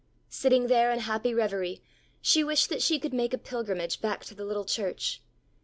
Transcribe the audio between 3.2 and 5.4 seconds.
a pilgrimage back to the little church.